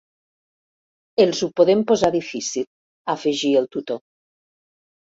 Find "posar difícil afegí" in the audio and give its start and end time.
1.93-3.55